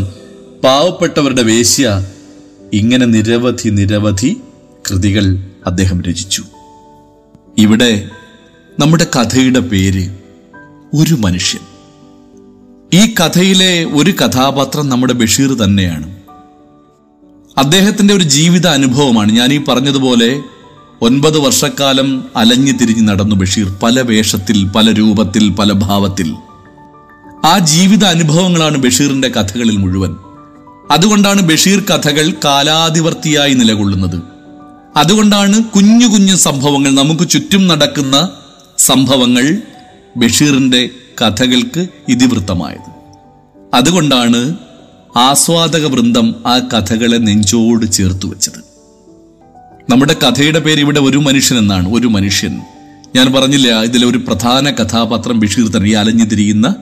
പാവപ്പെട്ടവരുടെ 0.63 1.41
വേശ്യ 1.41 1.87
ഇങ്ങനെ 2.73 3.05
നിരവധി 3.05 3.69
നിരവധി 3.69 4.31
കൃതികൾ. 4.87 5.25
അദ്ദേഹം 5.67 6.01
രചിച്ചു. 6.01 6.43
ഇവിടെ 7.57 8.09
നമ്മുടെ 8.79 9.07
കഥയുടെ 9.15 9.59
പേര് 9.59 10.09
ഒരു 10.93 11.15
മനുഷ്യൻ. 11.15 11.61
ഈ 12.93 13.13
കഥയിലെ 13.13 13.83
ഒരു 13.83 14.11
കഥാപാത്രം 14.11 14.89
നമ്മുടെ 14.89 15.13
ബഷീർ 15.13 15.55
തന്നെയാണ്. 15.55 16.17
അദ്ദേഹത്തിന്റെ 17.57 18.13
ഒരു 18.13 18.23
ജീവിത 18.23 18.67
അനുഭവമാണ്. 18.67 19.31
ഞാൻ 19.31 19.53
ഈ 19.53 19.63
പറഞ്ഞതുപോലെ 19.63 20.41
ഒൻപത് 21.01 21.37
വർഷക്കാലം 21.37 22.23
അലഞ്ഞു 22.35 22.71
തിരിഞ്ഞ് 22.71 23.07
നടന്നു 23.07 23.35
ബഷീർ 23.35 23.75
പല 23.83 24.01
വേഷത്തിൽ 24.01 24.67
പല 24.67 24.91
രൂപത്തിൽ 24.91 25.49
പല 25.49 25.71
ഭാവത്തിൽ. 25.71 26.35
ആ 27.45 27.57
ജീവിത 27.57 28.03
അനുഭവങ്ങളാണ് 28.03 28.77
ബഷീറിന്റെ 28.77 29.29
കഥകളിൽ 29.29 29.77
മുഴുവൻ. 29.77 30.15
അതുകൊണ്ടാണ് 30.91 31.41
ബഷീർ 31.41 31.79
കഥകൾ 31.79 32.33
കാലാതിവർത്തിയായി 32.45 33.53
നിലകൊള്ളുന്നത്. 33.53 34.36
അതുകൊണ്ടാണ് 34.97 35.63
കുഞ്ഞു 35.63 36.07
കുഞ്ഞു 36.07 36.35
സംഭവങ്ങൾ 36.35 36.91
നമുക്ക് 36.91 37.29
ചുറ്റും 37.29 37.67
നടക്കുന്ന 37.67 38.29
സംഭവങ്ങൾ 38.77 39.57
ബഷീറിന്റെ 40.17 40.89
കഥകൾക്ക് 41.21 41.87
ഇതിവൃത്തമായത്. 42.09 42.89
അതുകൊണ്ടാണ് 43.73 44.57
ആസ്വാദക 45.17 45.85
വൃന്ദം 45.85 46.35
ആ 46.45 46.59
കഥകളെ 46.59 47.17
നെഞ്ചോട് 47.17 47.91
ചേർത്ത് 47.91 48.25
വെച്ചത്. 48.25 48.59
നമ്മുടെ 49.89 50.13
കഥയുടെ 50.13 50.59
പേര് 50.59 50.79
ഇവിടെ 50.79 50.99
ഒരു 50.99 51.17
മനുഷ്യൻ 51.17 51.57
എന്നാണ് 51.57 51.93
ഒരു 51.93 52.07
മനുഷ്യൻ. 52.07 52.59
ഞാൻ 53.15 53.33
പറഞ്ഞില്ല 53.33 53.81
ഇതിലെ 53.81 54.07
ഒരു 54.07 54.17
പ്രധാന 54.17 54.69
കഥാപാത്രം 54.69 55.39
ബഷീർ 55.39 55.67
തന്നെ 55.67 55.89
ഈ 55.89 55.93
അലഞ്ഞു 55.93 56.25
തിരിയുന്ന 56.25 56.75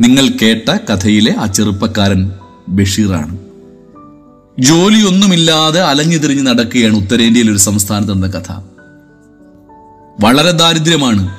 നിങ്ങൾ 0.00 0.28
കേട്ട 0.42 0.78
കഥയിലെ 0.90 1.34
ആ 1.38 1.46
ചെറുപ്പക്കാരൻ 1.46 2.32
ബഷീറാണ്. 2.68 3.43
ജോലിയൊന്നുമില്ലാതെ 4.60 5.80
അലഞ്ഞു 5.80 6.18
തിരിഞ്ഞ് 6.18 6.46
നടക്കുകയാണ് 6.46 6.96
ഉത്തരേന്ത്യയിൽ 6.96 7.50
ഒരു 7.50 7.58
സംസ്ഥാനത്ത് 7.58 8.12
എന്ന 8.12 8.26
കഥ. 8.26 8.52
വളരെ 10.20 10.50
ദാരിദ്ര്യമാണ്. 10.50 11.36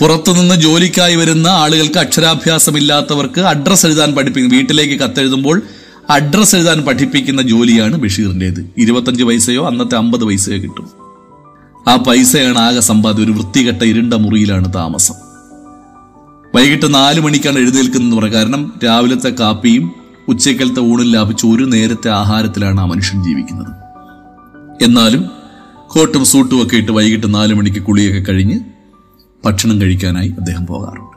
പുറത്തുനിന്ന് 0.00 0.54
ജോലിക്കായി 0.54 1.16
വരുന്ന 1.16 1.48
ആളുകൾക്ക് 1.48 1.98
അക്ഷരാഭ്യാസമില്ലാത്തവർക്ക് 1.98 3.40
അഡ്രസ്സ് 3.40 3.86
എഴുതാൻ 3.86 4.14
പഠിപ്പിക്കും 4.14 4.52
വീട്ടിലേക്ക് 4.52 5.00
കത്തെഴുതുമ്പോൾ 5.00 5.62
അഡ്രസ്സ് 6.10 6.56
എഴുതാൻ 6.56 6.82
പഠിപ്പിക്കുന്ന 6.82 7.42
ജോലിയാണ് 7.42 7.96
ബഷീറിന്റെത് 7.96 8.70
ഇരുപത്തഞ്ച് 8.78 9.24
പൈസയോ 9.24 9.66
അന്നത്തെ 9.66 9.96
അമ്പത് 9.96 10.24
പൈസയോ 10.24 10.56
കിട്ടും. 10.56 10.90
ആ 11.88 11.96
പൈസയാണ് 11.96 12.58
ആകെ 12.58 12.80
സമ്പാദ്യം. 12.80 13.24
ഒരു 13.24 13.32
വൃത്തികെട്ട 13.32 13.82
ഇരുണ്ട 13.82 14.14
മുറിയിലാണ് 14.14 14.74
താമസം. 14.74 15.14
വൈകിട്ട് 16.54 16.94
നാല് 16.94 17.20
മണിക്കാണ് 17.20 17.58
എഴുന്നേൽക്കുന്നത് 17.58 18.18
പറയുക 18.18 18.32
കാരണം 18.32 18.74
രാവിലത്തെ 18.84 19.28
കാപ്പിയും 19.28 20.05
ഉച്ചക്കലത്തെ 20.28 20.80
ഊണിൽ 20.80 21.12
ലാഭിച്ച 21.12 21.46
ഒരു 21.46 21.64
നേരത്തെ 21.64 22.10
ആഹാരത്തിലാണ് 22.10 22.80
ആ 22.80 22.84
മനുഷ്യൻ 22.84 23.24
ജീവിക്കുന്നത്. 23.24 23.72
എന്നാലും 24.84 25.30
കോട്ടും 25.88 26.24
സൂട്ടും 26.24 26.62
ഒക്കെ 26.62 26.76
ഇട്ട് 26.76 26.92
വൈകിട്ട് 26.92 27.34
നാല് 27.34 27.54
മണിക്ക് 27.54 27.82
കുളിയൊക്കെ 27.82 28.32
കഴിഞ്ഞ് 28.32 28.60
ഭക്ഷണം 29.44 29.80
കഴിക്കാനായി 29.80 30.34
അദ്ദേഹം 30.38 30.66
പോകാറുണ്ട്. 30.66 31.16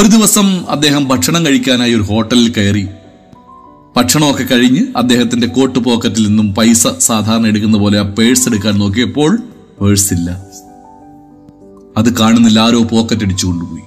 ഒരു 0.00 0.08
ദിവസം 0.08 0.70
അദ്ദേഹം 0.70 1.08
ഭക്ഷണം 1.08 1.46
കഴിക്കാനായി 1.46 1.94
ഒരു 1.94 2.02
ഹോട്ടലിൽ 2.02 2.52
കയറി 2.52 2.88
ഭക്ഷണമൊക്കെ 3.96 4.42
കഴിഞ്ഞ് 4.42 4.86
അദ്ദേഹത്തിന്റെ 4.96 5.46
കോട്ട് 5.46 5.78
പോക്കറ്റിൽ 5.78 6.26
നിന്നും 6.26 6.54
പൈസ 6.54 6.86
സാധാരണ 6.98 7.46
എടുക്കുന്ന 7.46 7.78
പോലെ 7.78 7.98
ആ 7.98 8.02
പേഴ്സ് 8.02 8.48
എടുക്കാൻ 8.48 8.78
നോക്കിയപ്പോൾ 8.78 9.38
പേഴ്സ് 9.82 10.14
ഇല്ല. 10.14 10.30
അത് 11.96 12.18
കാണുന്നില്ല 12.18 12.60
ആരോ 12.60 12.82
പോക്കറ്റ് 12.82 13.24
അടിച്ചു 13.24 13.46
കൊണ്ടുപോയി 13.46 13.82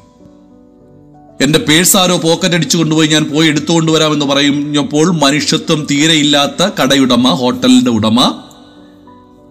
എന്റെ 1.41 1.59
പേഴ്സ് 1.59 1.97
ആരോ 1.97 2.17
പോക്കറ്റ് 2.17 2.55
അടിച്ചു 2.55 2.77
കൊണ്ടുപോയി 2.77 3.07
ഞാൻ 3.07 3.23
പോയി 3.23 3.47
എടുത്തുകൊണ്ട് 3.47 3.91
വരാമെന്ന് 3.91 4.25
പറയുമ്പോൾ 4.25 5.11
മനുഷ്യത്വം 5.11 5.87
തീരെയില്ലാത്ത 5.91 6.69
കടയുടമ 6.81 7.27
ഹോട്ടലിന്റെ 7.27 7.91
ഉടമ. 7.91 8.41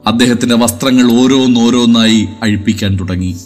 അദ്ദേഹത്തിന്റെ 0.07 0.55
വസ്ത്രങ്ങൾ 0.55 1.23
ഓരോന്നോരോന്നായി 1.23 2.29
അഴിപ്പിക്കാൻ 2.43 2.99
തുടങ്ങി. 3.01 3.37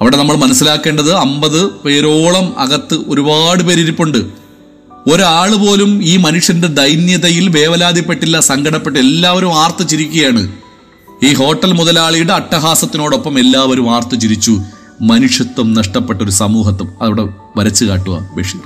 അവിടെ 0.00 0.16
നമ്മൾ 0.16 0.36
മനസ്സിലാക്കേണ്ടത് 0.36 1.12
അമ്പത് 1.12 1.66
പേരോളം 1.66 2.58
അകത്ത് 2.58 2.94
ഒരുപാട് 2.94 3.62
പേരിരിപ്പുണ്ട്. 3.62 4.18
ഒരാൾ 5.12 5.54
പോലും 5.54 6.02
ഈ 6.02 6.16
മനുഷ്യന്റെ 6.16 6.68
ദൈന്യതയിൽ 6.68 7.48
വേവലാതിപ്പെട്ടില്ല 7.48 8.40
സങ്കടപ്പെട്ട് 8.40 8.98
എല്ലാവരും 8.98 9.54
ആർത്തു 9.54 9.82
ചിരിക്കുകയാണ്. 9.82 10.52
ഈ 11.24 11.34
ഹോട്ടൽ 11.34 11.72
മുതലാളിയുടെ 11.72 12.32
അട്ടഹാസത്തിനോടൊപ്പം 12.32 13.38
എല്ലാവരും 13.38 13.94
ആർത്തു 13.94 14.16
ചിരിച്ചു. 14.16 14.60
മനുഷ്യത്വം 15.00 15.74
നഷ്ടപ്പെട്ട 15.74 16.22
ഒരു 16.22 16.30
സമൂഹത്വം 16.30 16.94
അവിടെ 17.02 17.28
വരച്ചു 17.56 17.84
കാട്ടുക 17.84 18.28
ബഷീർ 18.36 18.60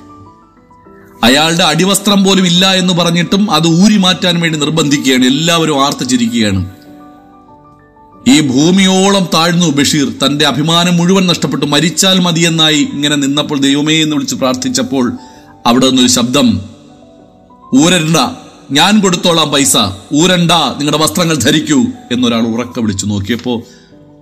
അയാളുടെ 1.25 1.65
അടിവസ്ത്രം 1.65 2.25
പോലും 2.25 2.47
ഇല്ല 2.47 2.75
എന്ന് 2.75 2.93
പറഞ്ഞിട്ടും 2.93 3.51
അത് 3.51 3.67
ഊരി 3.67 3.97
മാറ്റാൻ 3.97 4.41
വേണ്ടി 4.41 4.59
നിർബന്ധിക്കുകയാണ്. 4.59 5.25
എല്ലാവരും 5.25 5.85
ആർത്തിച്ചിരിക്കുകയാണ് 5.85 6.71
ഈ 8.29 8.41
ഭൂമിയോളം 8.41 9.29
താഴ്ന്നു 9.35 9.67
ബഷീർ 9.67 10.13
തന്റെ 10.27 10.47
അഭിമാനം 10.47 10.97
മുഴുവൻ 10.97 11.27
നഷ്ടപ്പെട്ടു. 11.27 11.67
മരിച്ചാൽ 11.67 12.21
മതിയെന്നായി 12.21 12.89
ഇങ്ങനെ 12.93 13.17
നിന്നപ്പോൾ 13.17 13.59
ദൈവമേ 13.59 14.03
എന്ന് 14.03 14.17
വിളിച്ച് 14.17 14.35
പ്രാർത്ഥിച്ചപ്പോൾ 14.35 15.13
അവിടെ 15.67 15.87
നിന്നൊരു 15.87 16.09
ശബ്ദം. 16.09 16.61
ഊരണ്ട 17.75 18.17
ഞാൻ 18.71 19.01
കൊടുത്തോളാം 19.01 19.49
പൈസ. 19.49 19.77
ഊരണ്ട 20.15 20.53
നിങ്ങളുടെ 20.53 20.99
വസ്ത്രങ്ങൾ 20.99 21.37
ധരിക്കൂ 21.37 21.85
എന്നൊരാൾ 22.13 22.43
ഉറക്ക 22.43 22.81
വിളിച്ചു 22.81 23.07
നോക്കിയപ്പോ 23.07 23.63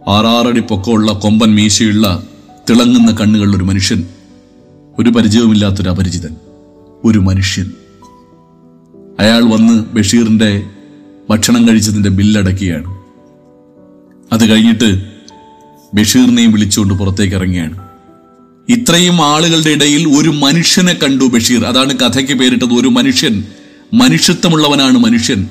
ആറാറടി 0.09 0.61
പൊക്കമുള്ള 0.61 1.13
കൊമ്പൻ 1.13 1.55
മീശയുള്ള 1.55 2.23
തിളങ്ങുന്ന 2.71 3.13
കണ്ണുകളുള്ള 3.13 3.57
ഒരു 3.57 3.65
മനുഷ്യൻ 3.65 4.09
ഒരു 4.99 5.11
പരിചയവുമില്ലാത്തൊരു 5.11 5.91
അപരിചിതൻ 5.91 6.37
ഒരു 7.05 7.19
മനുഷ്യൻ. 7.19 7.73
അയാൾ 9.21 9.43
വന്ന് 9.43 9.85
ബഷീറിന്റെ 9.95 10.63
ഭക്ഷണം 11.31 11.69
കഴിച്ചതിന്റെ 11.69 12.11
ബില്ലടക്കുകയാണ് 12.11 12.99
അത് 14.33 14.51
കഴിഞ്ഞിട്ട് 14.51 15.03
ബഷീറിനെയും 15.95 16.53
വിളിച്ചുകൊണ്ട് 16.53 16.95
പുറത്തേക്ക് 16.95 17.35
ഇറങ്ങിയാണ് 17.35 17.89
ഇത്രയും 18.69 19.23
ആളുകളുടെ 19.23 19.71
ഇടയിൽ 19.71 20.09
ഒരു 20.19 20.29
മനുഷ്യനെ 20.29 20.95
കണ്ടു 20.95 21.25
ബഷീർ. 21.25 21.65
അതാണ് 21.65 21.97
കഥയ്ക്ക് 21.97 22.33
പേരിട്ടത്. 22.33 22.75
ഒരു 22.81 22.89
മനുഷ്യൻ 22.89 23.45
മനുഷ്യത്വമുള്ളവനാണ് 23.95 24.99
മനുഷ്യൻ. 24.99 25.49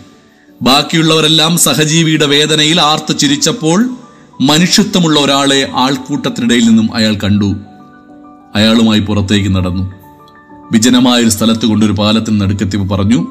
ബാക്കിയുള്ളവരെല്ലാം 0.61 1.57
സഹജീവിയുടെ 1.57 2.25
വേദനയിൽ 2.25 2.81
ആർത്ത് 2.81 3.17
ചിരിച്ചപ്പോൾ 3.17 4.06
മനുഷ്യത്വമുള്ള 4.41 5.19
ഒരാളെ 5.19 5.69
ആൾക്കൂട്ടത്തിനിടയിൽ 5.73 6.67
നിന്നും 6.67 6.95
അയാൾ 6.95 7.13
കണ്ടു. 7.13 7.55
അയാളുമായി 8.55 8.99
പുറത്തേക്ക് 8.99 9.55
നടന്നു. 9.55 9.93
വിജനമായ 10.71 11.21
ഒരു 11.21 11.29
സ്ഥലത്ത് 11.29 11.65
കൊണ്ടൊരു 11.65 11.91
പാലത്തിന് 11.91 12.41
നടുക്കെത്തി 12.41 12.77
പറഞ്ഞു 12.77 13.27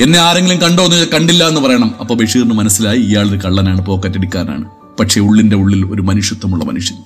എന്നെ 0.00 0.18
ആരെങ്കിലും 0.18 0.60
കണ്ടോ 0.60 0.84
എന്ന് 0.84 1.06
കണ്ടില്ല 1.14 1.48
എന്ന് 1.48 1.60
പറയണം. 1.60 1.94
അപ്പൊ 2.00 2.14
ബഷീറിന് 2.14 2.54
മനസ്സിലായി 2.54 2.98
ഇയാൾ 2.98 3.28
ഒരു 3.28 3.38
കള്ളനാണ് 3.44 3.86
പോക്കറ്റ് 3.86 4.16
എടുക്കാനാണ് 4.16 4.70
പക്ഷെ 5.00 5.20
ഉള്ളിന്റെ 5.20 5.56
ഉള്ളിൽ 5.56 5.84
ഒരു 5.84 6.02
മനുഷ്യത്വമുള്ള 6.02 6.64
മനുഷ്യൻ. 6.64 6.98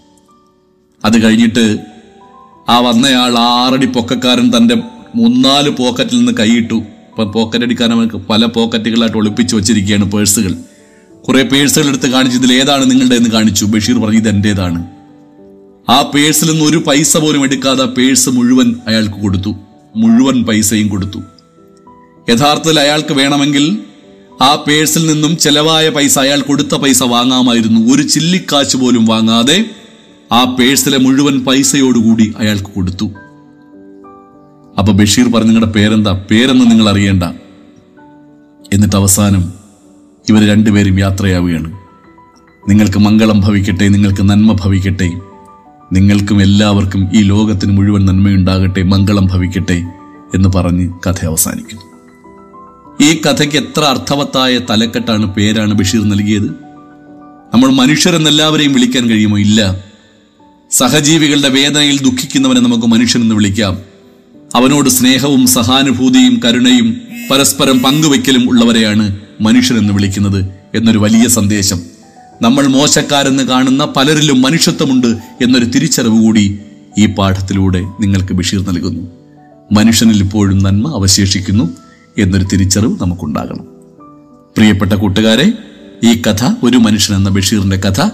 അത് 1.04 1.22
കഴിഞ്ഞിട്ട് 1.22 1.78
ആ 2.68 2.78
വന്നയാൾ 2.78 3.38
ആറടി 3.38 3.86
പൊക്കക്കാരൻ 3.86 4.56
തന്റെ 4.56 4.76
മൂന്നാൽ 5.14 5.70
പോക്കറ്റിൽ 5.70 6.16
നിന്ന് 6.16 6.32
കൈയിട്ടു. 6.32 6.74
ഇപ്പൊ 6.74 7.24
പോക്കറ്റ് 7.24 7.64
അടിക്കാൻ 7.64 7.92
അവർക്ക് 7.92 8.16
പല 8.16 8.44
പോക്കറ്റുകളായിട്ട് 8.44 9.16
ഒളിപ്പിച്ചു 9.16 9.56
വെച്ചിരിക്കുകയാണ് 9.56 10.12
പേഴ്സുകൾ. 10.12 10.54
കുറെ 11.28 11.42
പേഴ്സുകൾ 11.42 11.88
എടുത്ത് 11.88 12.10
കാണിച്ചു 12.10 12.38
ഇതിൽ 12.38 12.52
ഏതാണ് 12.52 12.90
നിങ്ങളുടെ 12.90 13.14
എന്ന് 13.14 13.30
കാണിച്ചു. 13.30 13.64
ബഷീർ 13.64 13.98
പറഞ്ഞു 13.98 14.18
ഇത് 14.18 14.28
എന്റേതാണ്. 14.28 14.86
ആ 15.90 16.02
പേഴ്സിൽ 16.02 16.50
നിന്ന് 16.50 16.64
ഒരു 16.64 16.76
പൈസ 16.76 17.16
പോലും 17.16 17.44
എടുക്കാതെ 17.44 17.84
പേഴ്സ് 17.84 18.30
മുഴുവൻ 18.30 18.74
അയാൾക്ക് 18.86 19.14
കൊടുത്തു. 19.14 19.54
മുഴുവൻ 19.96 20.44
പൈസയും 20.44 20.88
കൊടുത്തു. 20.88 21.18
യഥാർത്ഥത്തിൽ 22.30 22.80
അയാൾക്ക് 22.80 23.12
വേണമെങ്കിൽ 23.12 23.78
ആ 24.42 24.64
പേഴ്സിൽ 24.68 25.06
നിന്നും 25.06 25.36
ചെലവായ 25.36 25.88
പൈസ 25.88 26.18
അയാൾ 26.18 26.40
കൊടുത്ത 26.40 26.74
പൈസ 26.74 27.02
വാങ്ങാമായിരുന്നു. 27.02 27.94
ഒരു 27.94 28.02
ചില്ലിക്കാശ് 28.02 28.76
പോലും 28.76 29.04
വാങ്ങാതെ 29.06 29.64
ആ 30.32 30.44
പേഴ്സിലെ 30.44 30.98
മുഴുവൻ 30.98 31.44
പൈസയോടുകൂടി 31.44 32.34
അയാൾക്ക് 32.38 32.70
കൊടുത്തു. 32.70 33.10
അപ്പൊ 34.78 34.92
ബഷീർ 34.92 35.24
പറഞ്ഞു 35.24 35.48
നിങ്ങളുടെ 35.48 35.72
പേരെന്താ? 35.72 36.24
പേരെന്ന് 36.30 36.70
നിങ്ങൾ 36.70 36.88
അറിയേണ്ട. 36.88 37.22
എന്നിട്ട് 38.72 38.96
അവസാനം 38.96 39.63
ഇവർ 40.28 40.48
രണ്ടുപേരും 40.48 40.98
യാത്രയാവുകയാണ്. 40.98 41.72
നിങ്ങൾക്ക് 42.68 42.98
മംഗളം 42.98 43.40
ഭവിക്കട്ടെ 43.40 43.88
നിങ്ങൾക്ക് 43.88 44.22
നന്മ 44.22 44.52
ഭവിക്കട്ടെ. 44.52 45.10
നിങ്ങൾക്കും 45.92 46.42
എല്ലാവർക്കും 46.42 47.08
ഈ 47.14 47.22
ലോകത്തിന് 47.22 47.72
മുഴുവൻ 47.72 48.06
നന്മയുണ്ടാകട്ടെ 48.06 48.82
മംഗളം 48.82 49.26
ഭവിക്കട്ടെ 49.26 49.84
എന്ന് 50.34 50.48
പറഞ്ഞ് 50.48 50.92
കഥ 51.06 51.26
അവസാനിക്കുന്നു. 51.26 51.82
ഈ 53.04 53.20
കഥയ്ക്ക് 53.20 53.56
എത്ര 53.56 53.80
അർത്ഥവത്തായ 53.80 54.58
തലക്കെട്ടാണ് 54.70 55.34
പേരാണ് 55.34 55.74
ബഷീർ 55.74 56.02
നൽകിയത്. 56.02 56.48
നമ്മൾ 57.54 57.70
മനുഷ്യരെന്നെല്ലാവരെയും 57.72 58.72
വിളിക്കാൻ 58.72 59.10
കഴിയുമോ? 59.10 59.38
ഇല്ല. 59.38 59.84
സഹജീവികളുടെ 60.70 61.48
വേദനയിൽ 61.48 61.98
ദുഃഖിക്കുന്നവനെ 61.98 62.60
നമുക്ക് 62.60 62.86
മനുഷ്യനെന്ന് 62.86 63.34
വിളിക്കാം. 63.34 63.78
അവനോട് 64.54 64.88
സ്നേഹവും 64.88 65.46
സഹാനുഭൂതിയും 65.46 66.40
കരുണയും 66.44 67.00
പരസ്പരം 67.30 67.78
പങ്കുവെക്കലും 67.78 68.48
ഉള്ളവരെയാണ് 68.50 69.23
മനുഷ്യനെന്ന് 69.40 69.92
വിളിക്കുന്നത് 69.92 70.44
എന്നൊരു 70.74 70.98
വലിയ 70.98 71.28
സന്ദേശം. 71.28 71.80
നമ്മൾ 72.42 72.66
മോശക്കാരെന്ന് 72.66 73.42
കാണുന്ന 73.42 73.84
പലരിലും 73.84 74.42
മനുഷ്യത്വമുണ്ട് 74.42 75.06
എന്നൊരു 75.42 75.64
തിരിച്ചറിവ് 75.64 76.22
കൂടി 76.22 76.58
ഈ 76.98 77.06
പാഠത്തിലൂടെ 77.06 77.80
നിങ്ങൾക്ക് 78.00 78.32
ബഷീർ 78.32 78.60
നൽകുന്നു. 78.60 79.10
മനുഷ്യനിൽ 79.72 80.22
ഇപ്പോഴും 80.22 80.58
നന്മ 80.58 80.88
അവശേഷിക്കുന്നു 80.88 81.76
എന്നൊരു 82.18 82.44
തിരിച്ചറിവ് 82.44 82.96
നമുക്കുണ്ടാകണം. 83.00 83.64
പ്രിയപ്പെട്ട 84.56 84.92
കൂട്ടുകാരെ 84.92 85.52
ഈ 86.04 86.22
കഥ 86.22 86.54
ഒരു 86.62 86.76
മനുഷ്യൻ 86.76 87.16
എന്ന 87.16 87.30
ബഷീറിന്റെ 87.30 87.76
കഥ. 87.76 88.08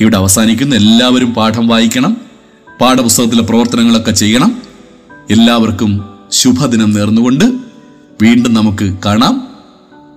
ഇവിടെ 0.00 0.16
അവസാനിക്കുന്നു 0.16 0.76
എല്ലാവരും 0.76 1.34
പാഠം 1.34 1.68
വായിക്കണം 1.68 2.16
പാഠപുസ്തകത്തിലെ 2.80 3.42
പ്രവർത്തനങ്ങളൊക്കെ 3.42 4.10
ചെയ്യണം. 4.10 4.62
എല്ലാവർക്കും 5.30 6.04
ശുഭദിനം 6.32 6.92
നേർന്നുകൊണ്ട് 6.92 7.44
വീണ്ടും 8.22 8.54
നമുക്ക് 8.54 8.96
കാണാം. 9.04 9.49